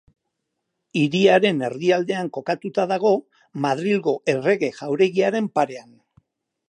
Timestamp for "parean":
5.61-5.93